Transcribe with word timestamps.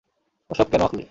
ওসব 0.49 0.67
কেন 0.71 0.81
আঁকলি? 0.81 0.99